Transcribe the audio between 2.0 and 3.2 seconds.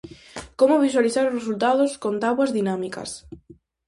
con táboas dinámicas.